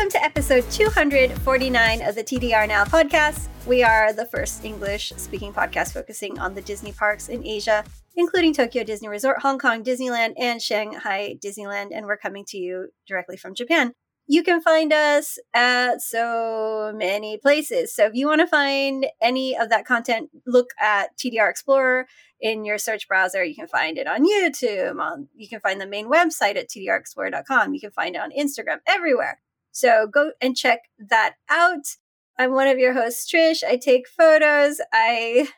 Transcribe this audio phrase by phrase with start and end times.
[0.00, 3.48] Welcome to episode 249 of the TDR Now podcast.
[3.66, 7.84] We are the first English speaking podcast focusing on the Disney parks in Asia,
[8.16, 11.88] including Tokyo Disney Resort, Hong Kong Disneyland, and Shanghai Disneyland.
[11.92, 13.92] And we're coming to you directly from Japan.
[14.26, 17.94] You can find us at so many places.
[17.94, 22.06] So if you want to find any of that content, look at TDR Explorer
[22.40, 23.44] in your search browser.
[23.44, 24.98] You can find it on YouTube.
[24.98, 27.74] On, you can find the main website at tdrexplorer.com.
[27.74, 29.40] You can find it on Instagram, everywhere.
[29.72, 31.96] So go and check that out.
[32.38, 33.62] I'm one of your hosts, Trish.
[33.62, 34.80] I take photos.
[34.92, 35.48] I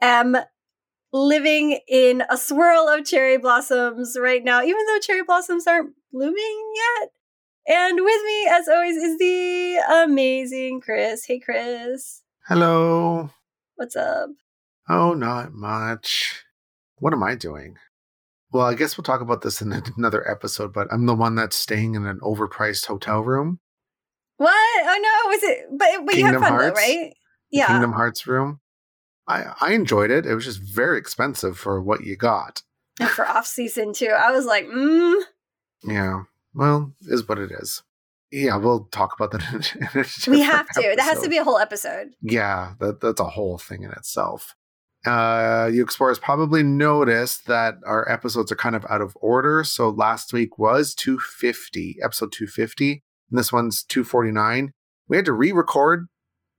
[0.00, 0.36] am
[1.12, 6.72] living in a swirl of cherry blossoms right now, even though cherry blossoms aren't blooming
[6.74, 7.10] yet.
[7.66, 11.24] And with me, as always, is the amazing Chris.
[11.24, 12.22] Hey, Chris.
[12.46, 13.30] Hello.
[13.76, 14.30] What's up?
[14.88, 16.44] Oh, not much.
[16.98, 17.76] What am I doing?
[18.54, 21.56] Well, I guess we'll talk about this in another episode, but I'm the one that's
[21.56, 23.58] staying in an overpriced hotel room.
[24.36, 24.52] What?
[24.52, 27.14] Oh no, was it but, but you had fun Hearts, though, right?
[27.50, 27.66] Yeah.
[27.66, 28.60] Kingdom Hearts room.
[29.26, 30.24] I I enjoyed it.
[30.24, 32.62] It was just very expensive for what you got.
[33.00, 34.14] And for off season too.
[34.16, 35.20] I was like, mm.
[35.82, 36.22] Yeah.
[36.54, 37.82] Well, is what it is.
[38.30, 40.22] Yeah, we'll talk about that.
[40.28, 40.80] We have to.
[40.80, 40.98] Episode.
[40.98, 42.10] That has to be a whole episode.
[42.20, 44.54] Yeah, that, that's a whole thing in itself.
[45.06, 49.62] Uh, you explorers probably noticed that our episodes are kind of out of order.
[49.62, 54.72] So last week was 250, episode 250, and this one's 249.
[55.08, 56.06] We had to re record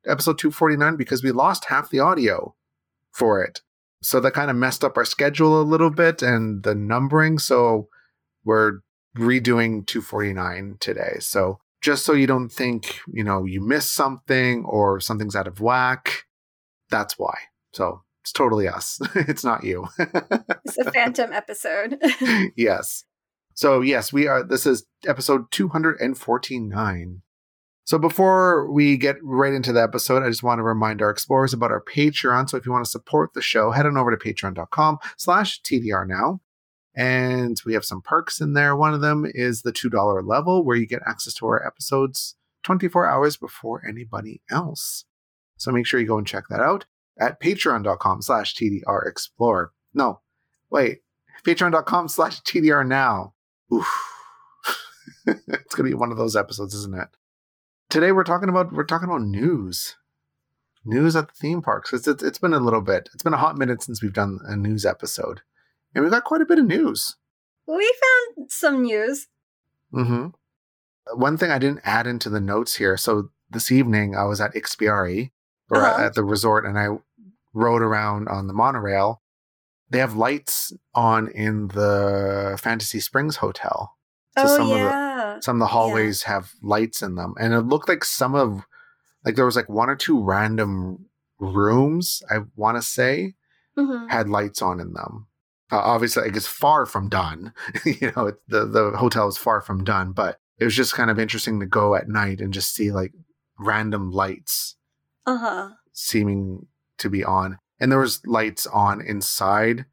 [0.06, 2.54] episode 249 because we lost half the audio
[3.12, 3.62] for it.
[4.02, 7.40] So that kind of messed up our schedule a little bit and the numbering.
[7.40, 7.88] So
[8.44, 8.82] we're
[9.18, 11.16] redoing 249 today.
[11.20, 15.62] So just so you don't think, you know, you missed something or something's out of
[15.62, 16.26] whack,
[16.90, 17.36] that's why.
[17.74, 19.00] So it's totally us.
[19.16, 19.88] it's not you.
[20.00, 22.02] it's a phantom episode.
[22.56, 23.04] yes.
[23.54, 27.22] So yes, we are this is episode 249.
[27.84, 31.54] So before we get right into the episode, I just want to remind our explorers
[31.54, 32.50] about our Patreon.
[32.50, 36.08] So if you want to support the show, head on over to patreon.com slash TDR
[36.08, 36.42] now.
[36.96, 38.76] And we have some perks in there.
[38.76, 43.08] One of them is the $2 level where you get access to our episodes 24
[43.08, 45.06] hours before anybody else.
[45.58, 46.88] So make sure you go and check that out
[47.20, 49.72] at patreon.com slash TDR Explorer.
[49.94, 50.22] No,
[50.70, 51.00] wait,
[51.46, 53.34] patreon.com slash TDR now.
[53.74, 53.88] Oof.
[55.26, 57.10] it's going to be one of those episodes, isn't it?
[57.90, 59.96] Today we're talking about, we're talking about news.
[60.84, 61.94] News at the theme parks.
[61.94, 64.40] It's, it's, it's been a little bit, it's been a hot minute since we've done
[64.46, 65.42] a news episode
[65.96, 67.16] and we got quite a bit of news.
[67.66, 67.92] We
[68.36, 69.28] found some news.
[69.94, 70.28] Mm-hmm.
[71.18, 72.98] One thing I didn't add into the notes here.
[72.98, 75.32] So this evening I was at Ikspiari
[75.70, 76.04] or uh-huh.
[76.04, 76.88] at the resort and I
[77.54, 79.22] rode around on the monorail.
[79.90, 83.96] They have lights on in the Fantasy Springs Hotel.
[84.38, 84.76] So oh, some yeah.
[84.76, 86.34] of the some of the hallways yeah.
[86.34, 87.36] have lights in them.
[87.40, 88.66] And it looked like some of
[89.24, 91.06] like there was like one or two random
[91.40, 93.34] rooms, I want to say,
[93.78, 94.08] mm-hmm.
[94.08, 95.28] had lights on in them.
[95.72, 97.54] Uh, obviously, like it's far from done.
[97.86, 101.10] you know, it, the the hotel is far from done, but it was just kind
[101.10, 103.14] of interesting to go at night and just see like
[103.60, 104.76] random lights,
[105.26, 105.72] uh-huh.
[105.92, 109.86] seeming to be on, and there was lights on inside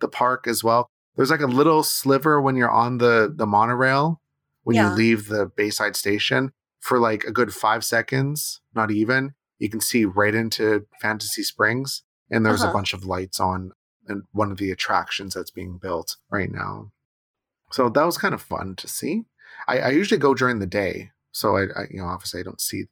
[0.00, 0.88] the park as well.
[1.16, 4.20] There's like a little sliver when you're on the the monorail
[4.64, 4.90] when yeah.
[4.90, 9.34] you leave the Bayside station for like a good five seconds, not even.
[9.58, 12.70] You can see right into Fantasy Springs, and there's uh-huh.
[12.70, 13.72] a bunch of lights on
[14.06, 16.92] and one of the attractions that's being built right now.
[17.70, 19.22] So that was kind of fun to see.
[19.66, 22.60] I, I usually go during the day, so I, I, you know obviously I don't
[22.60, 22.84] see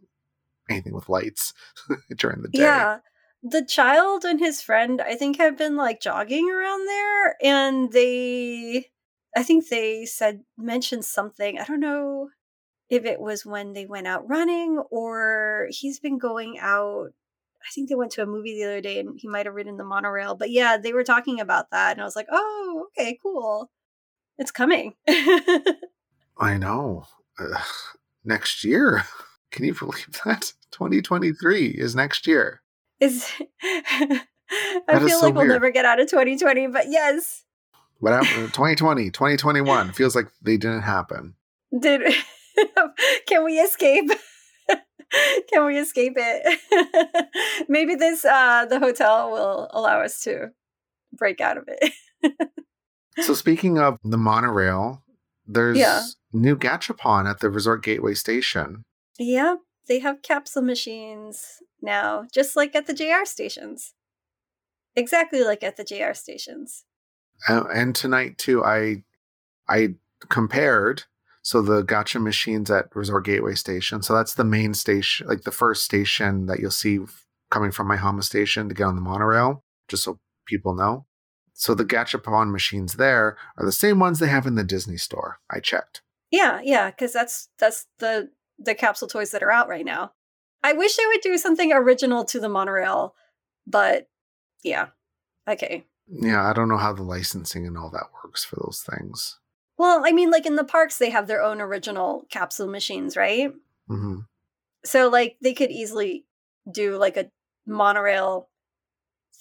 [0.69, 1.53] anything with lights
[2.17, 2.63] during the day.
[2.63, 2.99] Yeah,
[3.43, 8.91] the child and his friend I think have been like jogging around there, and they
[9.37, 11.59] I think they said mentioned something.
[11.59, 12.29] I don't know
[12.91, 17.13] if it was when they went out running or he's been going out
[17.63, 19.77] I think they went to a movie the other day and he might have ridden
[19.77, 20.35] the monorail.
[20.35, 21.93] But yeah, they were talking about that.
[21.93, 23.71] And I was like, oh, okay, cool.
[24.39, 24.95] It's coming.
[26.39, 27.05] I know.
[27.39, 27.61] Uh,
[28.25, 29.05] next year.
[29.53, 30.53] Can you believe that?
[30.73, 32.63] 2023 is next year.
[32.99, 33.31] Is
[33.63, 37.45] I feel so like we'll never get out of 2020, but yes.
[38.01, 38.49] What happened?
[38.55, 41.35] 2020, 2021 feels like they didn't happen.
[41.79, 42.03] Did
[43.29, 44.11] can we escape?
[45.53, 47.67] Can we escape it?
[47.69, 50.51] Maybe this uh the hotel will allow us to
[51.13, 51.93] break out of it.
[53.21, 55.03] so speaking of the monorail,
[55.47, 56.03] there's yeah.
[56.33, 58.85] new Gachapon at the Resort Gateway station.
[59.19, 59.57] Yeah,
[59.89, 63.95] they have capsule machines now, just like at the JR stations.
[64.95, 66.85] Exactly like at the JR stations.
[67.49, 69.05] Uh, and tonight too, I
[69.69, 69.95] I
[70.29, 71.05] compared
[71.45, 74.01] So the gacha machines at Resort Gateway Station.
[74.03, 77.01] So that's the main station, like the first station that you'll see
[77.51, 81.07] coming from Maihama Station to get on the monorail, just so people know.
[81.53, 85.41] So the gachapon machines there are the same ones they have in the Disney store.
[85.51, 86.03] I checked.
[86.31, 88.31] Yeah, yeah, because that's that's the
[88.63, 90.13] the capsule toys that are out right now.
[90.63, 93.15] I wish they would do something original to the monorail,
[93.67, 94.09] but
[94.63, 94.89] yeah,
[95.49, 95.87] okay.
[96.09, 99.39] Yeah, I don't know how the licensing and all that works for those things.
[99.79, 103.53] Well, I mean, like in the parks, they have their own original capsule machines, right?
[103.89, 104.21] hmm
[104.85, 106.27] So, like, they could easily
[106.71, 107.31] do like a
[107.67, 108.49] monorail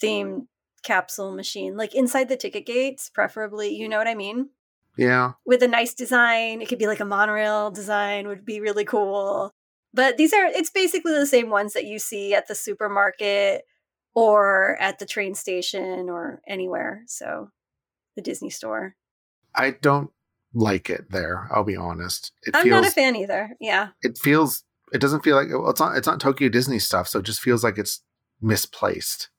[0.01, 0.47] themed
[0.83, 3.75] capsule machine, like inside the ticket gates, preferably.
[3.75, 4.49] You know what I mean?
[4.97, 6.61] Yeah, With a nice design.
[6.61, 9.53] It could be like a monorail design, would be really cool.
[9.93, 13.63] But these are, it's basically the same ones that you see at the supermarket
[14.13, 17.03] or at the train station or anywhere.
[17.07, 17.49] So,
[18.15, 18.95] the Disney store.
[19.55, 20.11] I don't
[20.53, 21.47] like it there.
[21.53, 22.31] I'll be honest.
[22.43, 23.51] It I'm feels not a fan either.
[23.61, 23.89] Yeah.
[24.01, 27.19] it feels it doesn't feel like well, it's not it's not Tokyo Disney stuff, so
[27.19, 28.01] it just feels like it's
[28.41, 29.29] misplaced.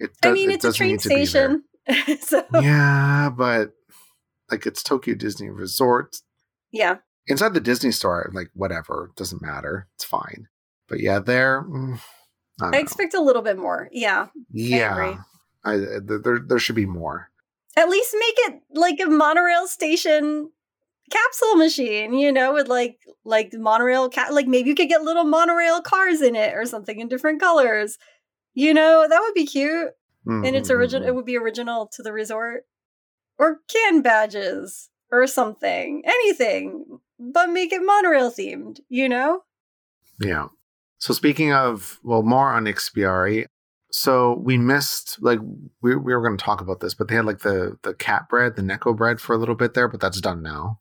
[0.00, 1.26] It I does- mean, it it's a train need to be there.
[1.26, 1.64] station.
[2.20, 3.72] so, Yeah, but
[4.50, 6.16] like it's Tokyo Disney Resort.
[6.70, 6.96] yeah.
[7.26, 9.86] Inside the Disney store, like whatever, doesn't matter.
[9.94, 10.48] It's fine.
[10.88, 12.00] But yeah, there mm,
[12.60, 13.88] I, don't I expect a little bit more.
[13.92, 14.28] Yeah.
[14.50, 14.92] yeah.
[14.92, 15.18] agree.
[15.64, 17.30] I, there, there there should be more.
[17.76, 20.50] At least make it like a monorail station
[21.10, 25.24] capsule machine, you know, with like like monorail ca- like maybe you could get little
[25.24, 27.98] monorail cars in it or something in different colors.
[28.54, 29.90] You know, that would be cute.
[30.26, 32.64] And it's original it would be original to the resort.
[33.40, 36.02] Or can badges or something.
[36.04, 37.00] Anything.
[37.18, 39.44] But make it monorail themed, you know?
[40.20, 40.48] Yeah.
[40.98, 43.46] So speaking of, well, more on Ikspiari.
[43.90, 45.38] So we missed, like,
[45.80, 48.28] we, we were going to talk about this, but they had like the the cat
[48.28, 50.78] bread, the Neko bread for a little bit there, but that's done now.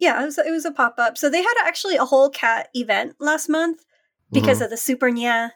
[0.00, 1.16] Yeah, it was, it was a pop up.
[1.16, 3.84] So they had actually a whole cat event last month
[4.32, 4.64] because Mhm.
[4.64, 5.52] of the super nya,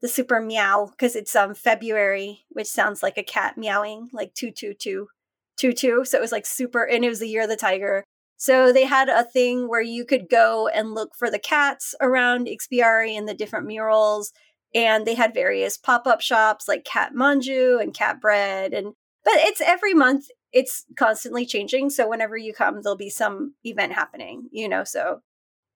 [0.00, 4.50] the super meow, because it's um February, which sounds like a cat meowing, like two
[4.50, 5.08] two two
[5.56, 6.04] two two.
[6.04, 8.04] So it was like super, and it was the year of the tiger.
[8.36, 12.48] So they had a thing where you could go and look for the cats around
[12.48, 14.32] Ikspiari and the different murals,
[14.74, 19.34] and they had various pop up shops like Cat Manju and Cat Bread, and but
[19.36, 20.26] it's every month.
[20.52, 21.90] It's constantly changing.
[21.90, 24.84] So whenever you come, there'll be some event happening, you know.
[24.84, 25.20] So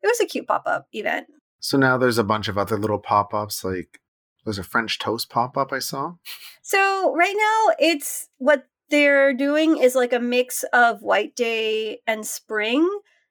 [0.02, 1.26] it was a cute pop up event.
[1.60, 4.00] So now there's a bunch of other little pop ups, like
[4.44, 6.14] there's a French toast pop up I saw.
[6.62, 12.26] So right now it's what they're doing is like a mix of white day and
[12.26, 12.88] spring.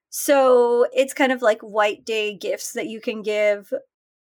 [0.10, 3.72] So it's kind of like white day gifts that you can give.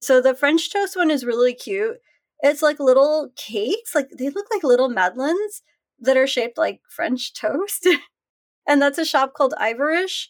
[0.01, 1.99] So the French toast one is really cute.
[2.41, 5.63] It's like little cakes, like they look like little madeleines
[6.01, 7.89] that are shaped like French toast.
[8.69, 10.27] and that's a shop called Ivorish.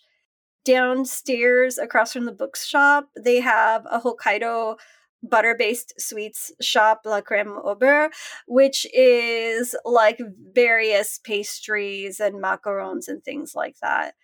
[0.64, 4.76] Downstairs across from the bookshop, they have a Hokkaido
[5.22, 8.10] butter based sweets shop, La Creme au Beurre,
[8.46, 10.20] which is like
[10.52, 14.14] various pastries and macarons and things like that.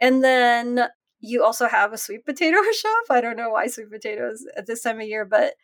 [0.00, 0.88] And then
[1.20, 3.04] you also have a sweet potato shop.
[3.10, 5.54] I don't know why sweet potatoes at this time of year, but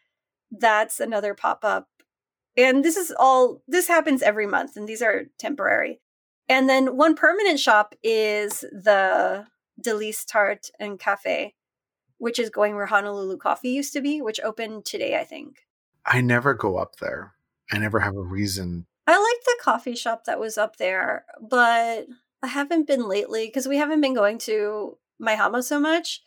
[0.50, 1.88] that's another pop up.
[2.56, 6.00] And this is all, this happens every month, and these are temporary.
[6.48, 9.46] And then one permanent shop is the
[9.80, 11.54] Delice Tart and Cafe,
[12.18, 15.66] which is going where Honolulu Coffee used to be, which opened today, I think.
[16.04, 17.34] I never go up there.
[17.70, 18.86] I never have a reason.
[19.06, 22.06] I like the coffee shop that was up there, but
[22.42, 26.22] I haven't been lately because we haven't been going to Maihama so much.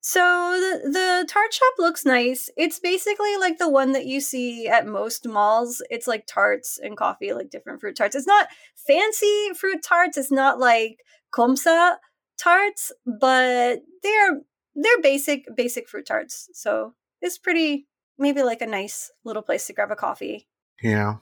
[0.00, 2.50] So the the tart shop looks nice.
[2.56, 5.82] It's basically like the one that you see at most malls.
[5.90, 8.14] It's like tarts and coffee, like different fruit tarts.
[8.14, 10.16] It's not fancy fruit tarts.
[10.16, 10.98] It's not like
[11.30, 11.96] Comme ça
[12.38, 14.40] tarts, but they're
[14.82, 16.48] they're basic basic fruit tarts.
[16.52, 17.86] So it's pretty
[18.18, 20.48] maybe like a nice little place to grab a coffee.
[20.82, 21.16] Yeah.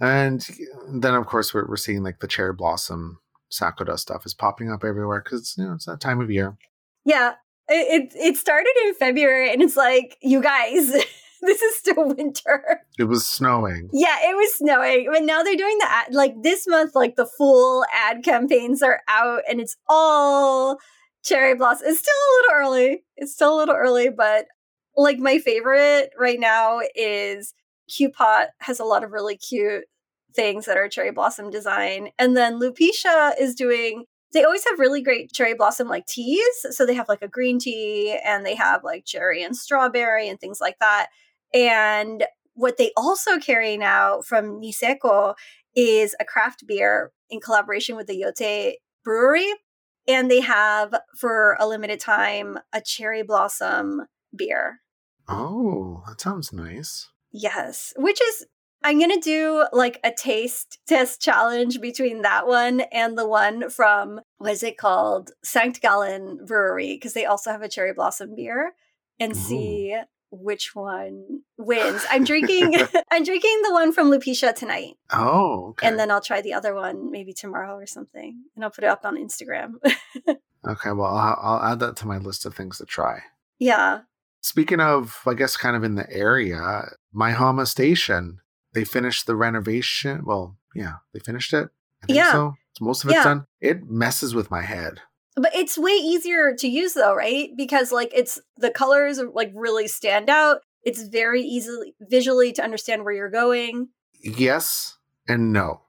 [0.00, 0.44] And
[0.90, 3.20] then, of course, we're, we're seeing like the cherry blossom
[3.50, 6.56] Sakura stuff is popping up everywhere because, you know, it's that time of year.
[7.04, 7.34] Yeah,
[7.68, 10.92] it, it it started in February, and it's like you guys,
[11.42, 12.80] this is still winter.
[12.98, 13.90] It was snowing.
[13.92, 16.14] Yeah, it was snowing, but now they're doing the ad.
[16.14, 20.78] Like this month, like the full ad campaigns are out, and it's all
[21.24, 21.88] cherry blossom.
[21.88, 23.04] It's still a little early.
[23.16, 24.46] It's still a little early, but
[24.96, 27.54] like my favorite right now is
[27.90, 29.84] Qpot has a lot of really cute
[30.34, 35.02] things that are cherry blossom design, and then Lupicia is doing they always have really
[35.02, 36.66] great cherry blossom like teas.
[36.70, 40.40] So they have like a green tea and they have like cherry and strawberry and
[40.40, 41.08] things like that.
[41.52, 42.24] And
[42.54, 45.34] what they also carry now from Niseko
[45.76, 48.74] is a craft beer in collaboration with the Yotei
[49.04, 49.52] Brewery.
[50.08, 54.02] And they have for a limited time a cherry blossom
[54.36, 54.80] beer.
[55.28, 57.08] Oh, that sounds nice.
[57.30, 58.46] Yes, which is
[58.84, 63.70] I'm going to do like a taste test challenge between that one and the one
[63.70, 65.30] from what is it called?
[65.44, 68.72] Sankt Gallen Brewery because they also have a cherry blossom beer
[69.20, 69.36] and Ooh.
[69.36, 69.96] see
[70.32, 72.02] which one wins.
[72.10, 72.74] I'm drinking
[73.10, 74.94] I'm drinking the one from Lupicia tonight.
[75.12, 75.86] Oh, okay.
[75.86, 78.42] And then I'll try the other one maybe tomorrow or something.
[78.56, 79.74] And I'll put it up on Instagram.
[80.66, 83.20] okay, well, I'll, I'll add that to my list of things to try.
[83.58, 84.00] yeah.
[84.44, 86.82] Speaking of, I guess, kind of in the area,
[87.14, 88.38] Maihama Station,
[88.72, 90.22] they finished the renovation.
[90.24, 91.68] Well, yeah, they finished it.
[92.08, 92.32] Yeah.
[92.32, 92.54] so.
[92.72, 93.22] So most of it's Yeah.
[93.24, 93.46] done.
[93.60, 95.00] It messes with my head.
[95.36, 97.50] But it's way easier to use though, right?
[97.56, 100.58] Because like it's the colors like really stand out.
[100.84, 103.88] It's very easily visually to understand where you're going.
[104.22, 105.82] Yes and no.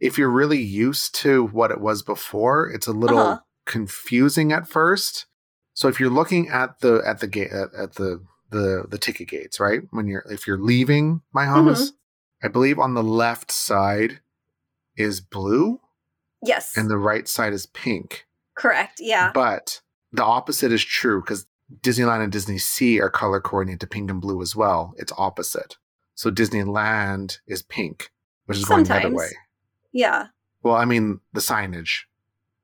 [0.00, 3.38] If you're really used to what it was before, it's a little Uh-huh.
[3.66, 5.26] confusing at first.
[5.74, 9.28] So if you're looking at the at the gate at, at the the the ticket
[9.28, 9.80] gates, right?
[9.90, 11.92] When you're if you're leaving Maihama's,
[12.42, 14.20] I believe on the left side
[14.96, 15.80] is blue
[16.42, 16.76] Yes.
[16.76, 18.26] and the right side is pink.
[18.60, 19.00] Correct.
[19.00, 19.30] Yeah.
[19.32, 19.80] But
[20.12, 21.46] the opposite is true because
[21.82, 24.92] Disneyland and Disney Sea are color coordinated to pink and blue as well.
[24.96, 25.76] It's opposite.
[26.14, 28.10] So Disneyland is pink,
[28.46, 29.18] which is going the other Sometimes.
[29.18, 29.30] way.
[29.92, 30.26] Yeah.
[30.62, 32.00] Well, I mean the signage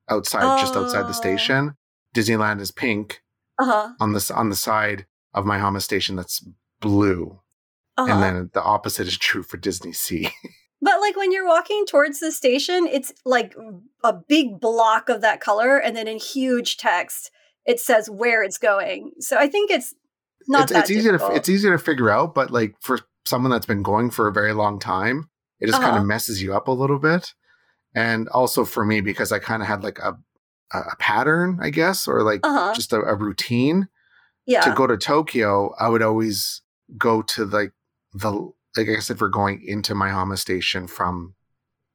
[0.09, 1.13] outside, just outside the Oh.
[1.13, 1.77] station.
[2.15, 3.23] Disneyland is pink
[3.59, 3.93] Uh-huh.
[4.01, 6.17] on this on the side of Maihama Station.
[6.17, 6.45] That's
[6.81, 7.41] blue,
[7.97, 8.13] Uh-huh.
[8.13, 10.31] and then the opposite is true for Disney Sea.
[10.87, 13.57] But like when you're walking towards the station, it's like
[14.05, 17.33] a big block of that color and then in huge text
[17.67, 19.11] it says where it's going.
[19.19, 19.93] So I think it's
[20.47, 23.51] not it's, that it's easy to it's easy to figure out, but like for someone
[23.51, 25.29] that's been going for a very long time,
[25.59, 26.03] it just kind Uh-huh.
[26.03, 27.35] of messes you up a little bit.
[27.93, 30.17] And also for me because I kind of had like a
[30.73, 32.75] a a pattern, I guess, or like uh-huh.
[32.75, 33.89] just a, a routine
[34.47, 34.61] Yeah.
[34.61, 35.75] to go to Tokyo.
[35.81, 36.63] I would always
[36.97, 37.73] go to like
[38.15, 41.35] the like I said, we're going into Maihama Station from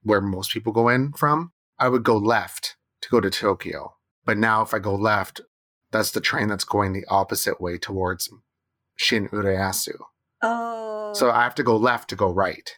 [0.03, 3.95] where most people go in from, I would go left to go to Tokyo.
[4.25, 5.41] But now if I go left,
[5.91, 8.29] that's the train that's going the opposite way towards
[8.95, 9.95] Shin Urayasu.
[10.41, 11.13] oh.
[11.13, 12.77] So I have to go left to go right.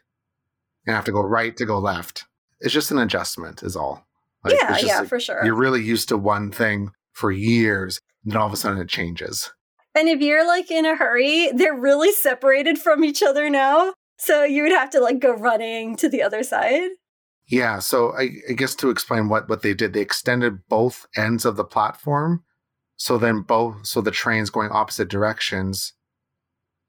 [0.86, 2.26] And I have to go right to go left.
[2.60, 4.08] It's just an adjustment, is all.
[4.44, 5.46] Like, yeah, yeah, like, for sure.
[5.46, 8.90] You're really used to one thing for years, and then all of a sudden it
[8.90, 9.52] changes.
[9.96, 13.94] And if you're like in a hurry, they're really separated from each other now.
[14.18, 16.92] So you would have to like go running to the other side.
[17.48, 21.46] Yeah, so I, I guess to explain what what they did, they extended both ends
[21.46, 22.44] of the platform,
[22.96, 25.94] so then both so the trains going opposite directions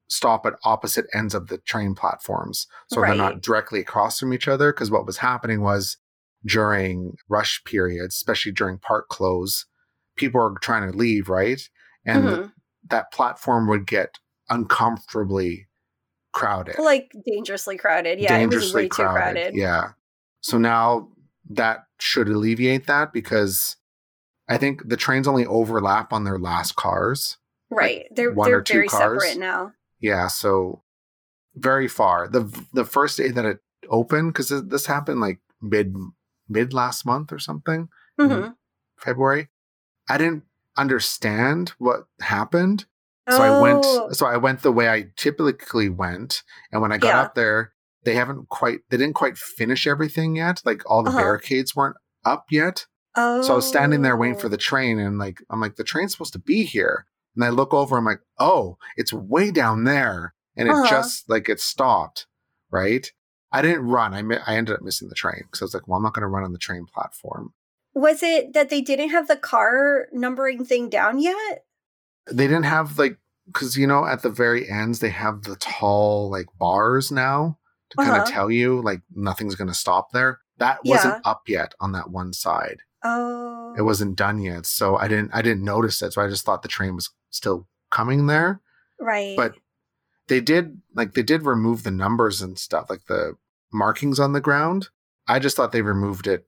[0.08, 4.46] stop at opposite ends of the train platforms, so they're not directly across from each
[4.46, 4.72] other.
[4.72, 5.96] Because what was happening was
[6.46, 9.66] during rush periods, especially during park close,
[10.16, 11.60] people are trying to leave, right?
[12.04, 12.52] And Mhm.
[12.90, 14.18] That platform would get
[14.50, 15.68] uncomfortably
[16.32, 18.18] crowded Like dangerously crowded.
[18.20, 19.54] Yeah, it was way too crowded.
[19.54, 19.90] Yeah.
[20.40, 21.08] So now
[21.50, 23.76] that should alleviate that because
[24.48, 27.38] I think the trains only overlap on their last cars.
[27.70, 28.06] Right.
[28.10, 29.22] They're one they're or two very cars.
[29.22, 29.72] separate now.
[30.00, 30.82] Yeah, so
[31.54, 32.28] very far.
[32.28, 35.94] The the first day that it opened cuz this happened like mid
[36.48, 37.88] mid last month or something,
[38.18, 38.48] hmm
[38.98, 39.48] February.
[40.08, 40.44] I didn't
[40.76, 42.86] understand what happened.
[43.30, 46.98] So I went Oh, so I went the way I typically went and when I
[46.98, 47.20] got Yeah.
[47.22, 47.72] up there
[48.04, 50.60] they haven't quite they didn't quite finish everything yet.
[50.64, 51.18] Like all the Uh-huh.
[51.20, 52.86] barricades weren't up yet.
[53.16, 53.40] oh.
[53.42, 56.12] So I was standing there waiting for the train and like I'm like the train's
[56.12, 57.06] supposed to be here.
[57.34, 60.88] And I look over I'm like, "Oh, it's way down there." And it Uh-huh.
[60.88, 62.26] just like it stopped,
[62.70, 63.10] right?
[63.50, 64.12] I didn't run.
[64.14, 66.12] I mi- I ended up missing the train because I was like, "Well, I'm not
[66.14, 67.54] going to run on the train platform."
[67.94, 71.64] Was it that they didn't have the car numbering thing down yet?
[72.30, 73.18] They didn't have like
[73.52, 77.58] cuz you know at the very ends they have the tall like bars now
[77.90, 78.30] to kind of Uh-huh.
[78.32, 80.40] tell you like nothing's going to stop there.
[80.58, 80.94] That Yeah.
[80.96, 82.80] wasn't up yet on that one side.
[83.06, 83.74] Oh.
[83.76, 86.62] it wasn't done yet so i didn't i didn't notice it so i just thought
[86.62, 88.62] the train was still coming there
[88.98, 89.36] right.
[89.36, 89.56] but
[90.28, 93.36] they did like they did remove the numbers and stuff like the
[93.74, 94.88] markings on the ground
[95.28, 96.46] i just thought they removed it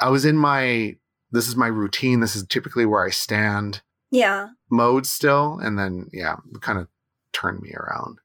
[0.00, 0.96] i was in my
[1.30, 4.48] this is my routine this is typically where i stand yeah.
[4.70, 6.88] mode still and then yeah it kind of
[7.32, 8.18] turned me around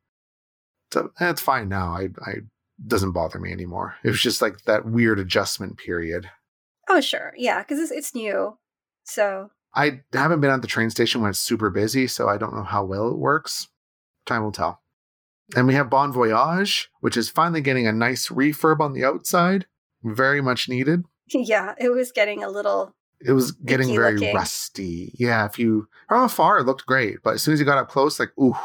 [0.92, 2.36] so eh, it's fine now i i
[2.88, 6.30] doesn't bother me anymore it was just like that weird adjustment period
[6.90, 7.34] Oh, sure.
[7.38, 8.58] Yeah, because it's, it's new.
[9.04, 12.56] So, I haven't been at the train station when it's super busy, so I don't
[12.56, 13.68] know how well it works.
[14.26, 14.82] Time will tell.
[15.56, 19.66] And we have Bon Voyage, which is finally getting a nice refurb on the outside.
[20.04, 21.04] Very much needed.
[21.30, 24.36] Yeah, it was getting a little it was getting very looking.
[24.36, 25.14] rusty.
[25.18, 27.90] Yeah, if you from afar it looked great, but as soon as you got up
[27.90, 28.56] close, like ooh,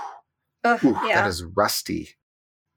[0.64, 1.22] Ugh, ooh, yeah.
[1.22, 2.10] that is rusty.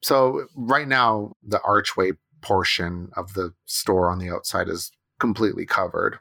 [0.04, 2.12] So right now the archway
[2.42, 6.20] portion of the store on the outside is completely covered.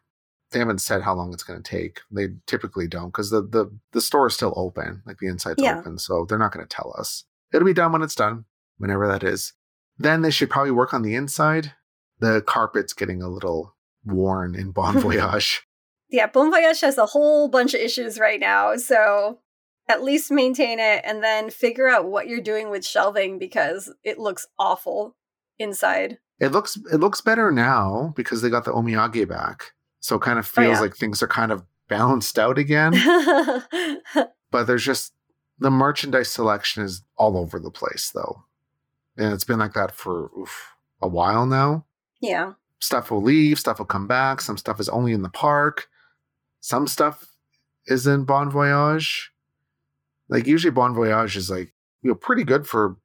[0.51, 2.01] They haven't said how long it's going to take.
[2.11, 5.79] They typically don't because the, the the store is still open, like the inside's Yeah.
[5.79, 7.25] open, so they're not going to tell us.
[7.53, 8.45] It'll be done when it's done,
[8.79, 9.53] whenever that is.
[9.99, 11.75] Then they should probably work on the inside.
[12.21, 13.75] The carpet's getting a little
[14.05, 15.63] worn in Bon Voyage.
[16.09, 18.77] yeah, Bon Voyage has a whole bunch of issues right now.
[18.77, 19.39] So
[19.89, 24.19] at least maintain it and then figure out what you're doing with shelving because it
[24.19, 25.17] looks awful
[25.59, 26.19] inside.
[26.39, 29.73] It looks it looks better now because they got the omiyage back.
[30.01, 30.81] So it kind of oh, feels Oh, yeah.
[30.81, 32.93] like things are kind of balanced out again.
[34.51, 35.13] but there's just
[35.59, 38.45] the merchandise selection is all over the place though.
[39.17, 41.85] And it's been like that for oof, a while now.
[42.21, 42.53] Yeah.
[42.81, 45.89] Stuff will leave, stuff will come back, some stuff is only in the park.
[46.61, 47.27] Some stuff
[47.87, 49.31] is in Bon Voyage.
[50.29, 51.73] Like usually Bon Voyage is like,
[52.03, 52.97] you know, pretty good for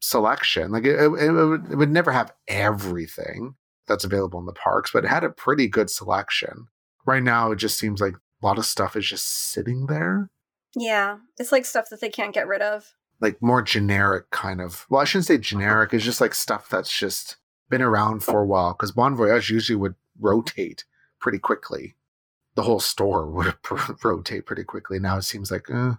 [0.00, 0.72] selection.
[0.72, 3.54] Like it, it, it would, it would never have everything
[3.86, 6.66] that's available in the parks, but it had a pretty good selection.
[7.06, 10.30] Right now, it just seems like a lot of stuff is just sitting there.
[10.74, 11.18] Yeah.
[11.38, 12.94] It's like stuff that they can't get rid of.
[13.20, 16.92] like more generic kind of well i shouldn't say generic it's just like stuff that's
[16.98, 17.36] just
[17.70, 20.84] been around for a while because bon voyage usually would rotate
[21.18, 21.94] pretty quickly
[22.54, 23.54] the whole store would
[24.04, 25.94] rotate pretty quickly now it seems like uh,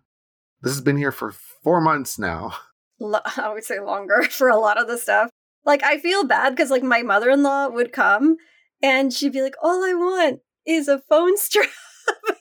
[0.62, 2.54] this has been here for four months now
[3.02, 5.30] I would say longer for a lot of the stuff.
[5.66, 8.38] Like I feel bad because like my mother in law would come
[8.82, 11.70] and she'd be like, "All I want is a phone strap,"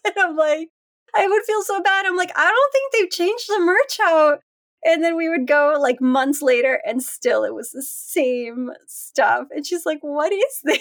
[0.05, 0.69] and I'm like,
[1.17, 2.07] I would feel so bad.
[2.07, 4.41] I'm like, I don't think they've changed the merch out.
[4.85, 9.47] And then we would go like months later, and still it was the same stuff.
[9.51, 10.81] And she's like, "What is this?"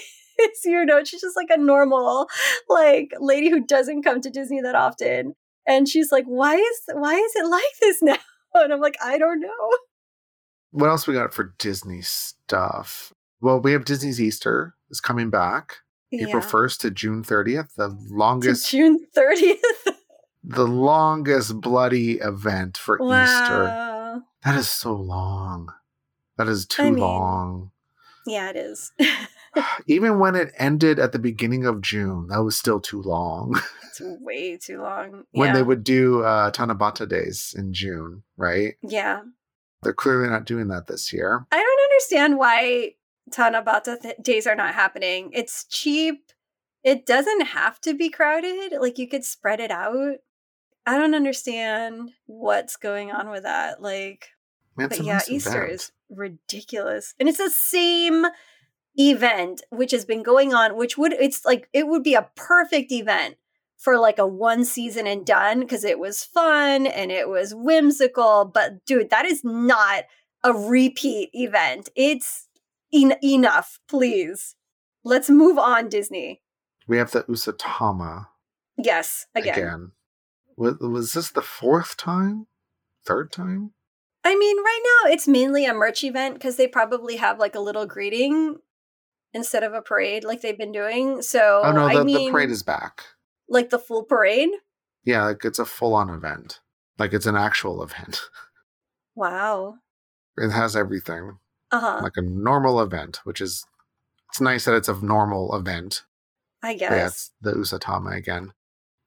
[0.64, 2.28] you know, she's just like a normal
[2.68, 5.34] like lady who doesn't come to Disney that often.
[5.66, 8.16] And she's like, "Why is why is it like this now?"
[8.54, 9.70] And I'm like, I don't know.
[10.70, 15.76] what else we got for disney stuff well we have disney's easter is coming back
[16.12, 19.56] april 1st to june 30th the To longest June 30th.
[20.42, 23.93] the longest bloody event for easter wow.
[24.44, 25.72] That is so long.
[26.36, 27.70] That is too I mean- long.
[28.26, 28.90] Yeah, it is.
[29.86, 33.60] Even when it ended at the beginning of June, that was still too long.
[33.86, 35.24] it's way too long.
[35.32, 38.74] when they would do uh, Tanabata days in June, right?
[38.82, 39.20] yeah.
[39.82, 41.46] They're clearly not doing that this year.
[41.52, 42.92] I don't understand why
[43.30, 45.28] Tanabata th- days are not happening.
[45.34, 46.32] It's cheap.
[46.82, 48.72] It doesn't have to be crowded.
[48.80, 50.16] Like you could spread it out.
[50.86, 53.82] I don't understand what's going on with that.
[53.82, 54.28] Like
[54.76, 55.72] Man, but yeah, nice Easter event.
[55.72, 57.14] is ridiculous.
[57.18, 58.26] And it's the same
[58.96, 62.92] event which has been going on, which would it's like it would be a perfect
[62.92, 63.36] event
[63.76, 68.44] for like a one season and done because it was fun and it was whimsical.
[68.44, 70.04] But dude, that is not
[70.42, 71.88] a repeat event.
[71.94, 72.48] It's
[72.92, 74.54] en- enough, please.
[75.04, 76.42] Let's move on, Disney.
[76.86, 78.26] We have the Usatama
[78.76, 79.58] Yes, again.
[79.58, 79.92] again.
[80.56, 82.46] Was, was this the fourth time?
[83.04, 83.72] Third time?
[84.24, 87.60] I mean, right now it's mainly a merch event because they probably have like a
[87.60, 88.56] little greeting
[89.34, 91.20] instead of a parade like they've been doing.
[91.22, 93.04] So Oh, no, I mean, the parade is back.
[93.48, 94.50] like the full parade.
[95.04, 96.60] Yeah, like it's a full on event.
[96.98, 98.22] Like it's an actual event.
[99.14, 99.76] Wow.
[100.36, 101.38] It has everything.
[101.70, 102.00] Uh huh.
[102.02, 103.64] like a normal event, which is
[104.30, 106.02] it's nice that it's a normal event.
[106.62, 106.90] I But guess.
[106.92, 108.52] Yeah, it's the Usatama again.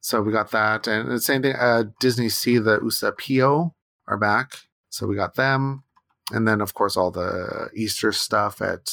[0.02, 1.56] So we got that, and the same thing.
[1.56, 3.74] Uh, Disney Sea, the Usapio
[4.08, 4.60] are back,
[4.98, 5.84] so we got them,
[6.32, 8.92] and then of course all the Easter stuff at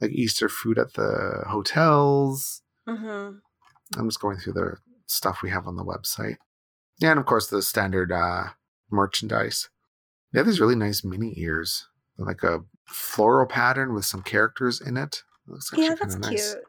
[0.00, 2.62] like Easter food at the hotels.
[2.88, 3.36] Mm-hmm.
[3.96, 6.36] I'm just going through the stuff we have on the website.
[6.98, 8.48] Yeah, and of course the standard uh,
[8.90, 9.68] merchandise.
[10.32, 11.86] They have these really nice mini ears,
[12.18, 15.22] like a floral pattern with some characters in it.
[15.46, 16.64] It looks actually Yeah, that's of cute.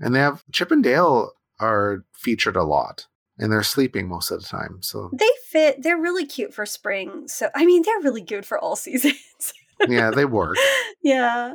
[0.00, 4.40] And they have Chip and Dale are featured a lot, and they're sleeping most of
[4.40, 4.78] the time.
[4.82, 5.82] So They fit.
[5.82, 7.28] They're really cute for spring.
[7.28, 9.52] So I mean, they're really good for all seasons.
[9.88, 10.56] yeah, they work.
[11.02, 11.54] yeah.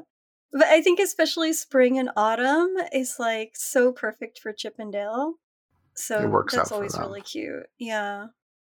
[0.53, 4.83] But I think especially spring and autumn is like so perfect for Chippendale.
[4.83, 5.33] and Dale.
[5.95, 7.63] So works that's always really cute.
[7.79, 8.27] Yeah.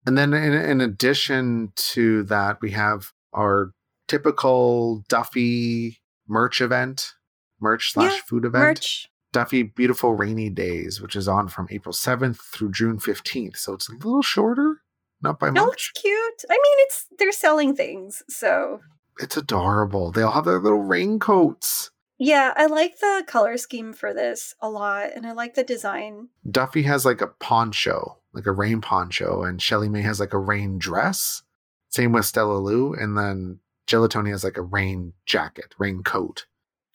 [0.05, 3.71] And then in, in addition to that, we have our
[4.07, 7.13] typical Duffy merch event,
[7.59, 8.63] merch slash Yeah, food event.
[8.63, 9.09] Merch.
[9.31, 13.57] Duffy Beautiful Rainy Days, which is on from April 7th through June 15th.
[13.57, 14.81] So it's a little shorter,
[15.21, 15.91] not by No, much.
[15.93, 16.43] it's cute.
[16.49, 18.79] I mean, it's they're selling things, so
[19.19, 20.11] It's adorable.
[20.11, 21.91] They all have their little raincoats.
[22.21, 26.29] Yeah, I like the color scheme for this a lot, and I like the design.
[26.49, 30.77] Duffy has like a poncho, like a rain poncho, and ShellieMay has like a rain
[30.79, 31.43] dress.
[31.89, 36.45] Same with Stella Lou, and then Gelatoni has like a rain jacket, rain coat.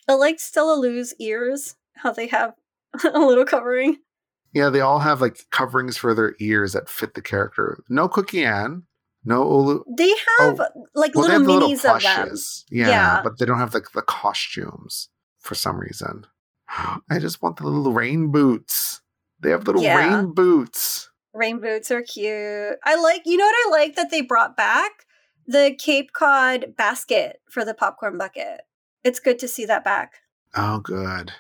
[0.09, 2.55] I like Stella Lou's ears, how they have
[3.05, 3.99] a little covering.
[4.53, 7.83] Yeah, they all have like coverings for their ears that fit the character.
[7.89, 8.85] No Cookie Ann,
[9.25, 9.83] no Olu.
[9.99, 12.37] They have oh, like Well, little have minis of them.
[12.71, 13.21] Yeah, Yeah.
[13.23, 15.09] but they don't have like the costumes
[15.41, 16.27] for some reason.
[16.69, 19.03] I just want the little rain boots.
[19.41, 19.97] They have little Yeah.
[19.97, 21.11] rain boots.
[21.33, 22.79] Rain boots are cute.
[22.85, 24.93] I like, you know what I like that they brought back?
[25.49, 28.63] The Cape Cod basket for the popcorn bucket.
[29.03, 30.13] It's good to see that back.
[30.55, 31.33] Oh, good.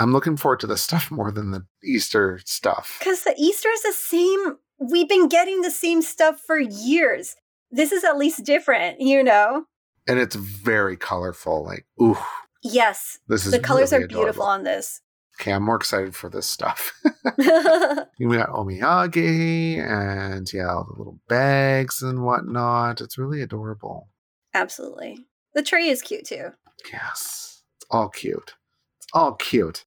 [0.00, 2.96] I'm looking forward to the stuff more than the Easter stuff.
[2.98, 4.56] Because the Easter is the same.
[4.78, 7.36] We've been getting the same stuff for years.
[7.70, 9.66] This is at least different, you know?
[10.08, 11.64] And it's very colorful.
[11.64, 12.18] Like, ooh,
[12.62, 15.00] Yes, this is the colors really are beautiful on this.
[15.40, 16.92] Okay, I'm more excited for this stuff.
[17.38, 23.00] we got Omiyage and yeah, all the little bags and whatnot.
[23.00, 24.08] It's really adorable.
[24.52, 25.26] Absolutely.
[25.54, 26.50] The tree is cute too.
[26.92, 27.62] Yes.
[27.76, 28.54] It's all cute.
[28.98, 29.84] It's all cute.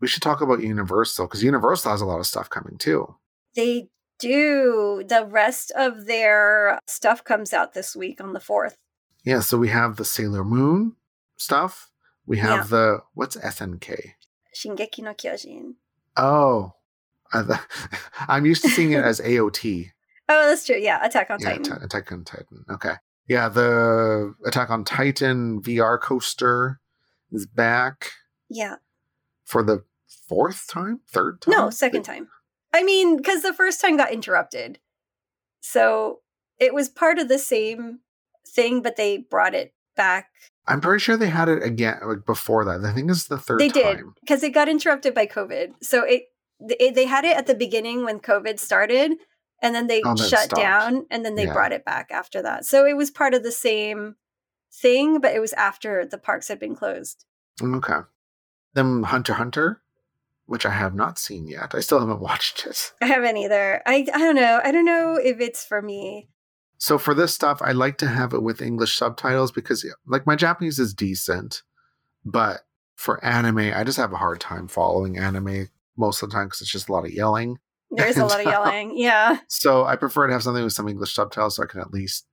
[0.00, 3.14] We should talk about Universal because Universal has a lot of stuff coming too.
[3.56, 5.04] They do.
[5.08, 8.74] The rest of their stuff comes out this week on the 4th.
[9.24, 10.96] Yeah, so we have the Sailor Moon
[11.36, 11.90] stuff.
[12.26, 12.76] We have Yeah.
[12.76, 14.12] the what's SNK?
[14.54, 15.74] Shingeki no Kyojin.
[16.16, 16.72] Oh,
[18.28, 19.90] I'm used to seeing it as AOT.
[20.28, 20.76] Oh, that's true.
[20.76, 21.72] Yeah, Attack on yeah, Titan.
[21.72, 22.64] Atta- Attack on Titan.
[22.70, 22.94] Okay.
[23.28, 26.80] Yeah, the Attack on Titan VR coaster
[27.32, 28.10] is back
[28.50, 28.76] yeah.
[29.44, 29.84] For the
[30.28, 31.52] fourth time, third time.
[31.52, 32.28] No, second time.
[32.72, 34.78] I mean, because the first time got interrupted.
[35.60, 36.20] So
[36.58, 38.00] it was part of the same
[38.46, 40.30] thing, but they brought it back.
[40.66, 42.84] I'm pretty sure they had it again like before that.
[42.84, 45.74] I think it's the third they did because it got interrupted by COVID.
[45.82, 46.24] So it,
[46.60, 49.12] it they had it at the beginning when COVID started,
[49.62, 50.56] and then they Oh, shut stopped.
[50.56, 51.52] down, and then they Yeah.
[51.52, 52.64] brought it back after that.
[52.64, 54.16] So it was part of the same
[54.72, 57.24] thing, but it was after the parks had been closed.
[57.62, 58.00] Okay.
[58.74, 59.80] Then Hunter Hunter,
[60.46, 61.74] which I have not seen yet.
[61.74, 62.92] I still haven't watched it.
[63.00, 63.82] I haven't either.
[63.86, 64.60] I I don't know.
[64.62, 66.28] I don't know if it's for me.
[66.76, 70.36] So for this stuff, I like to have it with English subtitles because like my
[70.36, 71.62] Japanese is decent,
[72.24, 72.62] but
[72.96, 76.60] for anime, I just have a hard time following anime most of the time because
[76.60, 77.58] it's just a lot of yelling.
[77.90, 78.98] There's a lot of yelling.
[78.98, 79.38] Yeah.
[79.48, 82.26] So I prefer to have something with some English subtitles so I can at least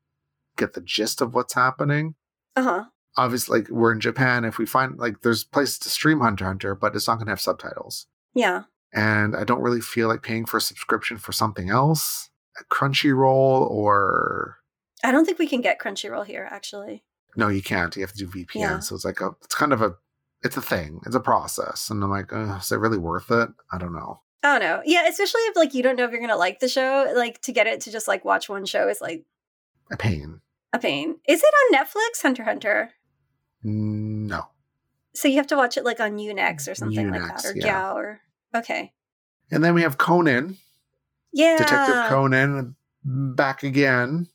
[0.58, 2.15] get the gist of what's happening.
[2.56, 2.84] Uh huh.
[3.17, 6.76] Obviously, like we're in Japan, if we find like there's places to stream Hunter Hunter,
[6.76, 8.08] but it's not going to have subtitles.
[8.34, 8.63] Yeah.
[8.93, 13.69] And I don't really feel like paying for a subscription for something else, a Crunchyroll
[13.69, 14.58] or
[15.04, 17.04] I don't think we can get Crunchyroll here, actually.
[17.36, 17.95] no, you can't.
[17.95, 18.56] You have to do VPN.
[18.56, 18.80] Yeah.
[18.80, 19.95] So it's like a, it's kind of a,
[20.43, 21.00] it's a thing.
[21.06, 21.89] It's a process.
[21.89, 23.50] And I'm like, is it really worth it?
[23.71, 24.21] I don't know.
[24.43, 24.82] I don't know.
[24.86, 27.12] Yeah, especially if like you don't know if you're gonna like the show.
[27.15, 29.24] Like to get it to just like watch one show is like
[29.91, 30.41] A pain.
[30.74, 31.17] a pain.
[31.28, 32.91] Is it on Netflix, Hunter Hunter?
[33.63, 34.47] No.
[35.13, 37.91] So you have to watch it like on U-Next or something like that, or yeah.
[37.91, 38.21] Or
[38.56, 38.93] okay,
[39.52, 40.58] And then we have Conan,
[41.34, 44.28] yeah, Detective Conan, back again.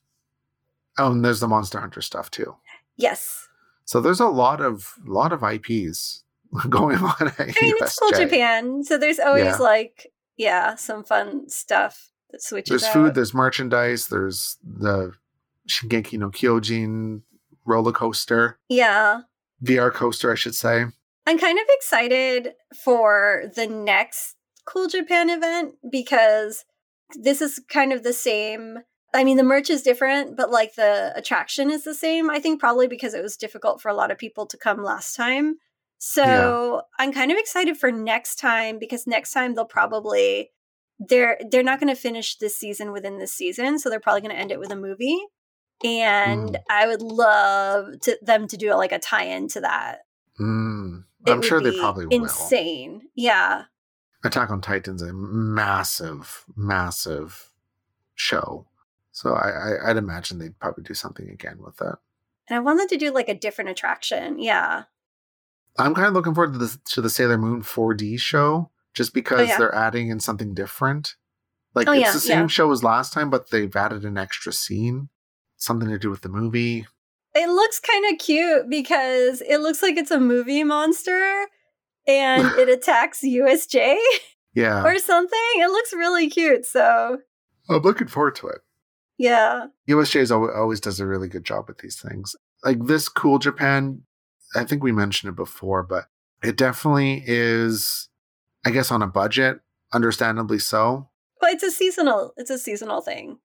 [0.99, 2.57] Oh, and there's the Monster Hunter stuff too.
[2.97, 3.49] Yes,
[3.85, 6.25] So there's a lot of lot of IPs
[6.69, 9.57] going on I mean it's cool Japan, so there's always Yeah.
[9.57, 12.69] like yeah some fun stuff that switches.
[12.71, 12.93] There's out.
[12.93, 15.13] food, there's merchandise, there's the
[15.69, 17.23] Shingeki no Kyojin
[17.67, 19.23] roller coaster, yeah,
[19.63, 20.87] VR coaster, I should say.
[21.27, 22.53] I'm kind of excited
[22.85, 26.65] for the next Cool Japan event because
[27.15, 28.79] this is kind of the same.
[29.15, 32.31] I mean, the merch is different, but like the attraction is the same.
[32.31, 35.15] I think probably because it was difficult for a lot of people to come last
[35.15, 35.57] time.
[35.99, 40.51] So I'm kind of excited for next time because next time they'll probably
[40.99, 44.35] they're they're not going to finish this season within this season, so they're probably going
[44.35, 45.19] to end it with a movie.
[45.85, 46.61] And Mm.
[46.71, 50.01] I would love to them to do like a tie-in to that.
[50.41, 52.13] Mm, I'm sure they probably will.
[52.23, 53.03] insane.
[53.15, 53.65] Yeah.
[54.25, 57.51] Attack on Titan's a massive, massive
[58.15, 58.67] show.
[59.13, 61.99] So I, I, I'd imagine they'd probably do something again with that.
[62.49, 64.39] And I wanted to do like a different attraction.
[64.39, 64.85] Yeah.
[65.79, 69.41] I'm kind of looking forward to the to the Sailor Moon 4D show, just because
[69.41, 69.59] Oh, yeah.
[69.59, 71.17] they're adding in something different.
[71.75, 72.47] Like Oh, it's yeah, the same yeah.
[72.47, 75.09] show as last time, but they've added an extra scene,
[75.57, 76.87] something to do with the movie.
[77.35, 81.47] It looks kind of cute because it looks like it's a movie monster
[82.07, 83.97] and it attacks USJ
[84.55, 85.39] Yeah, or something.
[85.57, 86.65] It looks really cute.
[86.65, 87.19] So,
[87.69, 88.59] I'm looking forward to it.
[89.19, 89.67] yeah.
[89.89, 92.35] USJ always, always does a really good job with these things.
[92.65, 94.03] Like this Cool Japan
[94.55, 96.05] I think we mentioned it before, but
[96.43, 98.09] it definitely is,
[98.65, 99.61] I guess, on a budget,
[99.93, 101.09] understandably so.
[101.43, 102.33] Well, it's a seasonal.
[102.37, 103.39] It's a seasonal thing,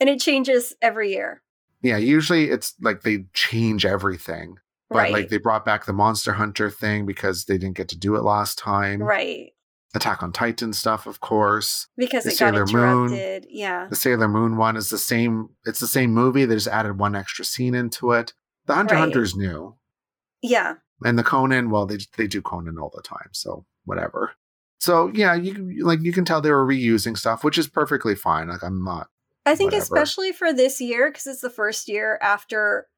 [0.00, 1.42] and it changes every year.
[1.82, 4.56] Yeah, usually it's like they change everything,
[4.88, 5.12] but right.
[5.12, 8.22] like they brought back the Monster Hunter thing because they didn't get to do it
[8.22, 9.02] last time.
[9.02, 9.52] right.
[9.94, 11.86] Attack on Titan stuff, of course.
[11.96, 13.42] Because The it got Sailor Moon.
[13.48, 13.86] Yeah.
[13.88, 15.50] The Sailor Moon one is the same.
[15.64, 16.44] It's the same movie.
[16.44, 18.34] They just added one extra scene into it.
[18.66, 19.00] The Hunter Right.
[19.00, 19.76] Hunter's new,
[20.42, 20.74] Yeah.
[21.04, 21.70] and the Conan.
[21.70, 24.32] Well, they they do Conan all the time, so whatever.
[24.80, 28.48] So yeah, you like you can tell they were reusing stuff, which is perfectly fine.
[28.48, 29.06] Like I'm not.
[29.46, 29.82] I think Whatever.
[29.82, 32.88] especially for this year because it's the first year after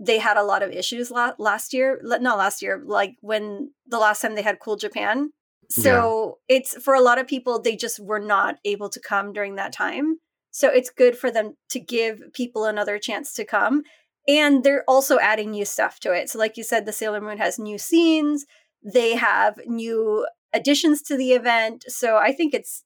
[0.00, 2.00] they had a lot of issues la- last year.
[2.02, 5.30] Not last year, like when the last time they had Cool Japan.
[5.68, 9.54] So it's for a lot of people, they just were not able to come during
[9.54, 10.18] that time.
[10.50, 13.84] So it's good for them to give people another chance to come.
[14.28, 16.28] And they're also adding new stuff to it.
[16.28, 18.44] So, like you said, the Sailor Moon has new scenes,
[18.84, 21.84] they have new additions to the event.
[21.88, 22.84] So I think it's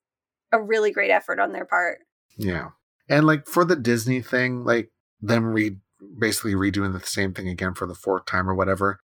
[0.53, 1.99] a really great effort on their part.
[2.38, 2.71] Yeah,
[3.09, 4.90] and like for the Disney thing, like
[5.21, 5.77] them re
[6.19, 8.99] basically redoing the same thing again for the fourth time or whatever.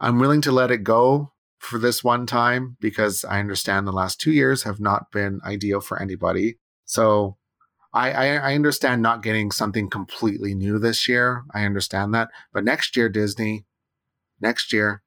[0.00, 4.20] I'm willing to let it go for this one time because I understand the last
[4.20, 6.56] two years have not been ideal for anybody.
[6.84, 7.36] So
[7.94, 11.44] I, I, I understand not getting something completely new this year.
[11.54, 12.30] I understand that.
[12.52, 13.64] But next year, Disney,
[14.40, 15.02] next year,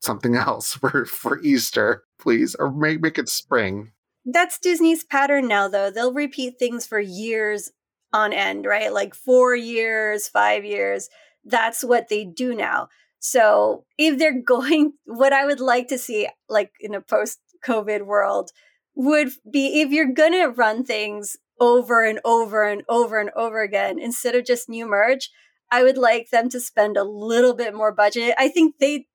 [0.00, 2.54] something else for, for Easter, please.
[2.54, 3.92] Or make, make it spring.
[4.26, 5.90] That's Disney's pattern now, though.
[5.90, 7.70] They'll repeat things for years
[8.12, 8.92] on end, right?
[8.92, 11.08] Like four years, five years.
[11.44, 12.88] That's what they do now.
[13.20, 18.04] So if they're going, what I would like to see, like in a post COVID
[18.04, 18.50] world,
[18.96, 23.62] would be if you're going to run things over and over and over and over
[23.62, 25.30] again, instead of just new merge,
[25.70, 28.34] I would like them to spend a little bit more budget.
[28.38, 29.06] I think they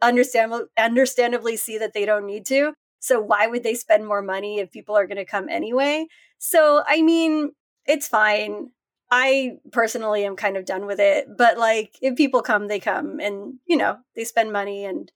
[0.00, 2.74] understand understandably see that they don't need to.
[3.02, 6.06] So why would they spend more money if people are going to come anyway?
[6.38, 7.50] So I mean,
[7.84, 8.70] it's fine.
[9.10, 13.18] I personally am kind of done with it, but like if people come, they come
[13.18, 15.10] and, you know, they spend money and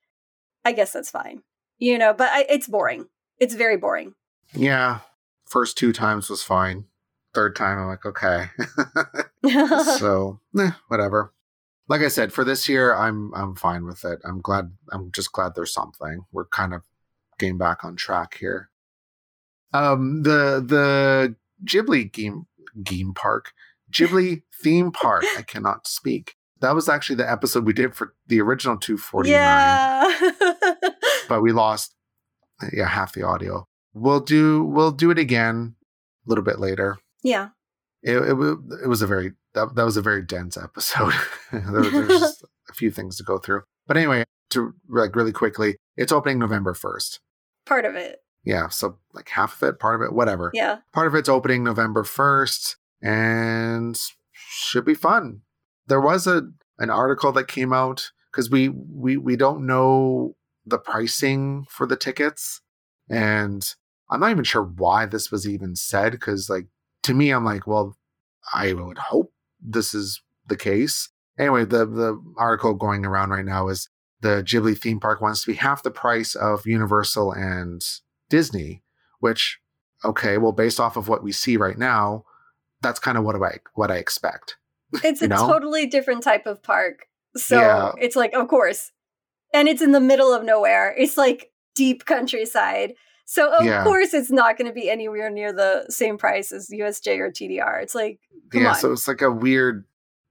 [0.65, 1.43] I guess that's fine.
[1.79, 3.07] You know, but I, it's boring.
[3.39, 4.15] It's very boring.
[4.53, 4.99] Yeah.
[5.47, 6.87] First two times was fine.
[7.35, 8.51] Third time, I'm like, okay.
[9.99, 11.33] so, eh, whatever.
[11.87, 14.19] Like I said, for this year, I'm I'm fine with it.
[14.25, 14.73] I'm glad.
[14.91, 16.25] I'm just glad there's something.
[16.33, 16.83] We're kind of
[17.39, 18.71] getting back on track here.
[19.73, 22.47] Um, the the Ghibli game
[22.83, 23.53] game park,
[23.91, 25.25] Ghibli theme park.
[25.37, 26.35] I cannot speak.
[26.61, 30.11] That was actually the episode we did for the original 249, yeah.
[31.29, 31.95] but we lost
[32.73, 33.67] yeah half the audio.
[33.93, 35.75] We'll do we'll do it again
[36.27, 36.99] a little bit later.
[37.23, 37.49] yeah.
[38.03, 41.13] It it, it was a very that, that was a very dense episode.
[41.53, 43.63] there, was- there's just a few things to go through.
[43.87, 47.21] But anyway, to like really quickly, it's opening November first.
[47.67, 48.21] Part of it.
[48.45, 50.53] Yeah, so like half of it, part of it, whatever.
[50.55, 50.79] Yeah.
[50.93, 54.01] Part of it's opening November first, and
[54.33, 55.43] should be fun.
[55.89, 56.43] There was a
[56.79, 61.97] an article that came out because we we we don't know the pricing for the
[61.97, 62.61] tickets,
[63.11, 63.69] and
[64.11, 66.13] I'm not even sure why this was even said.
[66.13, 66.67] Because like
[67.03, 67.97] to me, I'm like, well,
[68.55, 71.09] I would hope this is the case.
[71.37, 73.89] Anyway, the the article going around right now is
[74.21, 77.85] the Ghibli theme park wants to be half the price of Universal and
[78.31, 78.83] Disney,
[79.21, 79.59] which
[80.05, 82.25] okay, well, based off of what we see right now,
[82.83, 84.57] that's kind of what I what I expect.
[85.03, 85.47] It's a know?
[85.47, 87.07] totally different type of park.
[87.37, 87.93] So Yeah.
[87.99, 88.93] it's like, of course.
[89.53, 90.95] And it's in the middle of nowhere.
[90.97, 92.95] It's like deep countryside.
[93.25, 93.83] So of Yeah.
[93.85, 97.83] course it's not going to be anywhere near the same price as USJ or TDR.
[97.83, 98.21] It's like,
[98.53, 98.75] yeah, on.
[98.77, 99.85] so it's like a weird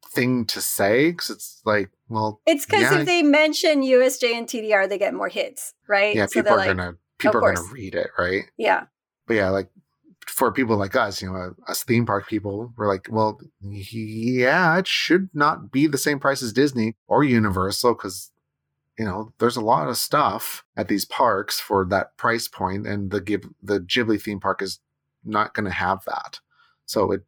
[0.09, 2.99] thing to say because it's like, well, it's because yeah.
[2.99, 6.15] if they mention USJ and TDR, they get more hits, right?
[6.15, 8.43] yeah, so people are like, gonna people are gonna read it, right?
[8.57, 8.85] yeah,
[9.27, 9.69] But yeah, like
[10.27, 14.77] for people like us, you know, uh, us theme park people, we're like, well, yeah,
[14.77, 18.31] it should not be the same price as Disney or Universal because
[18.97, 23.11] you know there's a lot of stuff at these parks for that price point, and
[23.11, 24.79] the Gib- the Ghibli theme park is
[25.23, 26.39] not going to have that,
[26.85, 27.21] so it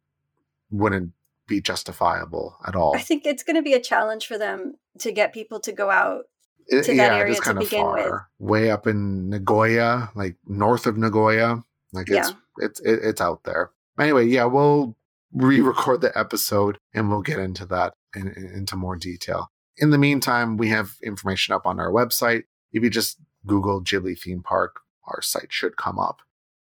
[0.70, 1.12] wouldn't
[1.48, 2.94] be justifiable at all.
[2.94, 5.90] I think it's going to be a challenge for them to get people to go
[5.90, 6.24] out.
[6.68, 8.12] It- to that yeah, area to begin with.
[8.38, 11.64] way up in Nagoya, like north of Nagoya.
[11.94, 12.36] Like it's Yeah.
[12.58, 13.70] it's it, it's out there.
[13.98, 14.94] Anyway, yeah, we'll
[15.32, 19.50] re-record the episode and we'll get into that in, in- into more detail.
[19.78, 22.44] In the meantime, we have information up on our website.
[22.72, 26.20] If you just Google Ghibli theme park, our site should come up.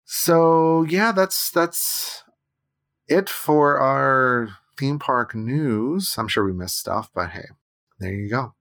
[0.06, 2.24] So yeah, that's that's
[3.06, 4.48] it for our
[4.80, 6.16] theme park news.
[6.18, 7.48] I'm sure we missed stuff, but hey,
[7.98, 8.54] there you go.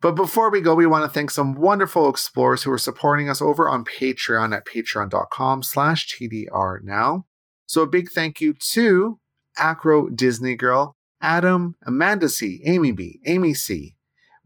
[0.00, 3.42] But before we go, we want to thank some wonderful explorers who are supporting us
[3.42, 7.26] over on Patreon at patreon.com slash TDR now.
[7.66, 9.20] So a big thank you to
[9.58, 13.94] Acro Disney Girl, Adam, Amanda C, Amy B, Amy C,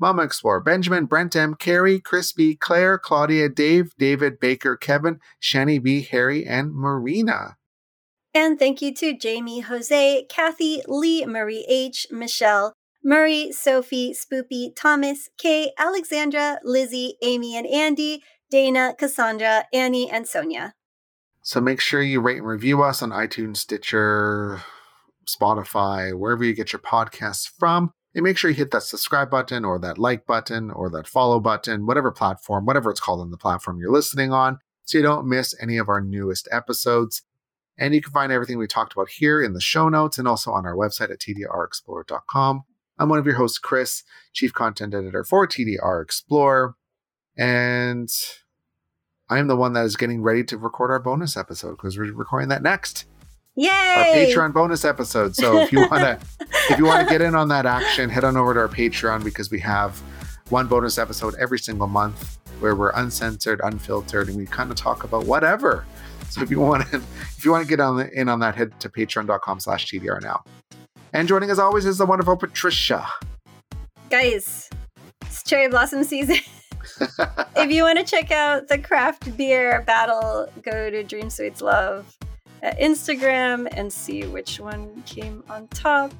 [0.00, 5.81] Mama Explorer, Benjamin, Brent M, Carrie, Chris B, Claire, Claudia, Dave, David, Baker, Kevin, Shani
[5.81, 7.57] B, Harry, and Marina.
[8.35, 12.73] And thank you to Jamie, Jose, Kathy, Lee, Marie H, Michelle,
[13.05, 20.75] Murray, Sophie, Spoopy, Thomas, Kay, Alexandra, Lizzie, Amy and Andy, Dana, Cassandra, Annie, and Sonia.
[21.42, 24.62] So make sure you rate and review us on iTunes, Stitcher,
[25.27, 27.92] Spotify, wherever you get your podcasts from.
[28.14, 31.40] And make sure you hit that subscribe button or that like button or that follow
[31.40, 35.29] button, whatever platform, whatever it's called on the platform you're listening on, so you don't
[35.29, 37.23] miss any of our newest episodes.
[37.76, 40.52] And you can find everything we talked about here in the show notes and also
[40.52, 42.64] on our website at tdrexplorer.com.
[42.98, 46.76] I'm one of your hosts, Chris, Chief Content Editor for TDR Explorer.
[47.37, 48.08] And
[49.28, 52.12] I am the one that is getting ready to record our bonus episode because we're
[52.12, 53.06] recording that next.
[53.56, 53.68] Yay!
[53.68, 55.34] Our Patreon bonus episode.
[55.34, 56.18] So if you want to
[56.70, 59.24] if you want to get in on that action, head on over to our Patreon
[59.24, 60.00] because we have
[60.50, 65.04] one bonus episode every single month where we're uncensored, unfiltered, and we kind of talk
[65.04, 65.84] about whatever.
[66.30, 66.96] So if you want to
[67.37, 70.22] if you want to get on the, in on that, head to patreon.com slash TDR
[70.22, 70.44] now.
[71.12, 73.06] And joining as always is the wonderful Patricia.
[74.10, 74.68] Guys,
[75.22, 76.37] it's cherry blossom season.
[77.56, 82.16] if you want to check out the craft beer battle, go to Dream Sweets Love
[82.72, 86.12] Instagram and see which one came on top.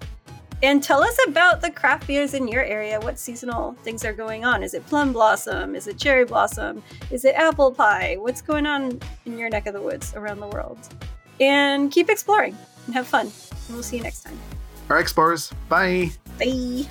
[0.63, 3.01] And tell us about the craft beers in your area.
[3.01, 4.63] What seasonal things are going on?
[4.63, 5.75] Is it plum blossom?
[5.75, 6.83] Is it cherry blossom?
[7.11, 8.17] Is it apple pie?
[8.19, 10.79] What's going on in your neck of the woods around the world?
[11.41, 13.27] And keep exploring and have fun.
[13.27, 14.39] And we'll see you next time.
[14.89, 15.53] All right, explorers.
[15.69, 16.13] Bye.
[16.39, 16.85] Bye.